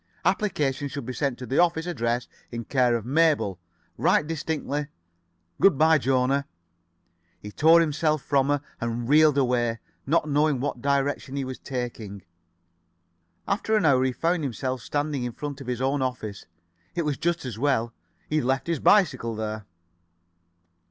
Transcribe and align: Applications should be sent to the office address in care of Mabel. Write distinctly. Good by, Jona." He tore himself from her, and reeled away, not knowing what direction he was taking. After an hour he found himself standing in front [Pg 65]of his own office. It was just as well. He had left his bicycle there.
Applications 0.25 0.91
should 0.91 1.05
be 1.05 1.13
sent 1.13 1.37
to 1.37 1.45
the 1.45 1.59
office 1.59 1.85
address 1.85 2.27
in 2.51 2.65
care 2.65 2.95
of 2.95 3.05
Mabel. 3.05 3.59
Write 3.99 4.25
distinctly. 4.25 4.87
Good 5.61 5.77
by, 5.77 5.99
Jona." 5.99 6.47
He 7.39 7.51
tore 7.51 7.81
himself 7.81 8.23
from 8.23 8.47
her, 8.47 8.61
and 8.79 9.07
reeled 9.07 9.37
away, 9.37 9.77
not 10.07 10.27
knowing 10.27 10.59
what 10.59 10.81
direction 10.81 11.35
he 11.35 11.45
was 11.45 11.59
taking. 11.59 12.23
After 13.47 13.75
an 13.77 13.85
hour 13.85 14.03
he 14.03 14.11
found 14.11 14.43
himself 14.43 14.81
standing 14.81 15.23
in 15.23 15.33
front 15.33 15.57
[Pg 15.59 15.65
65]of 15.65 15.69
his 15.69 15.81
own 15.83 16.01
office. 16.01 16.45
It 16.95 17.05
was 17.05 17.19
just 17.19 17.45
as 17.45 17.59
well. 17.59 17.93
He 18.27 18.37
had 18.37 18.45
left 18.45 18.65
his 18.65 18.79
bicycle 18.79 19.35
there. 19.35 19.67